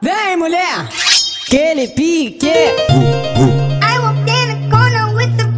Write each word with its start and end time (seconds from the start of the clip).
Vem, 0.00 0.38
mulher! 0.38 0.88
Aquele 1.42 1.88
pique! 1.88 2.46
I 3.82 3.98
walked 3.98 4.30
in 4.30 4.60
the 4.60 4.70
corner 4.70 5.12
with 5.12 5.36
the 5.36 5.48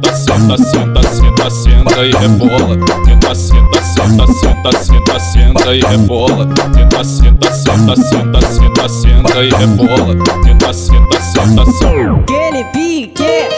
senta, 0.00 0.12
senta, 0.14 0.56
senta, 0.56 1.02
senta, 1.02 1.50
senta, 1.50 2.02
e 2.02 2.10
rebola. 2.12 2.76
Senta, 3.04 3.34
senta, 3.34 3.82
senta, 3.82 4.26
senta, 4.26 4.70
senta, 4.82 5.18
senta 5.18 5.72
e 5.72 5.80
rebola. 5.80 6.48
Senta, 6.72 7.04
senta, 7.04 7.52
senta, 7.52 7.94
senta, 7.96 8.40
senta, 8.40 8.88
senta 8.88 9.40
e 9.40 9.50
rebola. 9.50 10.14
Senta, 10.42 10.72
senta, 10.72 11.20
senta, 11.20 11.64
senta. 11.64 12.20
Aquele 12.20 12.64
pique! 12.72 13.48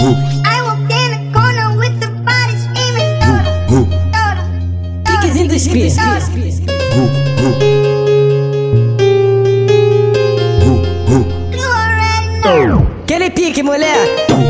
I 0.00 0.60
walked 0.62 0.90
in 0.90 1.10
the 1.10 1.18
corner 1.32 1.76
with 1.76 1.98
the 2.00 2.08
body 2.24 2.56
screaming. 2.56 3.08
Piquezinho 5.04 5.48
do 5.48 5.54
esqui. 5.54 5.90
You 11.52 11.64
already 11.66 12.26
know. 12.42 12.86
Aquele 13.02 13.30
pique, 13.30 13.62
mulher! 13.62 14.49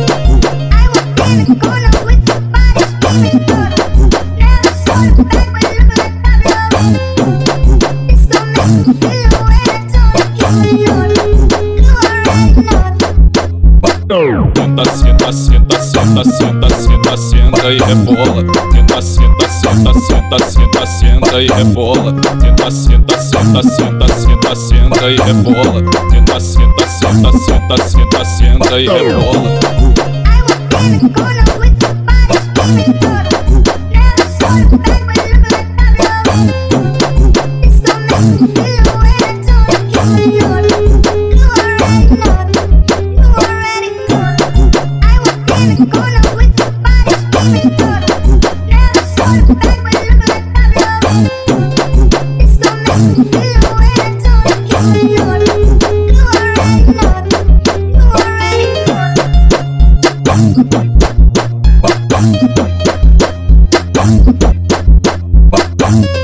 Senta, 14.83 15.31
senta, 15.33 15.79
senta, 15.79 16.25
senta, 16.25 16.25
senta, 16.25 16.69
senta, 16.69 17.17
senta 17.17 17.69
e 17.69 17.79
rebola. 17.79 18.43
Senta, 18.73 19.01
senta, 19.01 19.49
senta, 19.49 19.93
senta, 19.93 20.39
senta, 20.39 20.87
senta 20.87 21.39
e 21.39 21.47
rebola. 21.47 22.15
Senta, 22.41 22.71
senta, 22.71 23.19
senta, 23.19 23.63
senta, 23.63 24.07
senta, 24.09 24.55
senta 24.55 25.07
e 25.07 25.17
rebola. 25.17 25.83
Senta, 26.11 26.39
senta, 26.41 26.87
senta, 26.87 27.31
senta, 27.33 27.77
senta, 27.77 28.25
senta 28.25 28.77
e 28.77 28.89
rebola. 28.89 29.59
I 30.23 30.43
walked 30.49 30.75
in 30.75 30.99
the 30.99 31.09
corner 31.15 31.59
with 31.59 31.79
the 31.79 31.89
body 32.55 33.31
Group. 65.91 66.20